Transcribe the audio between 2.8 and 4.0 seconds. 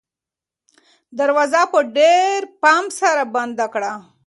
سره بنده کړه.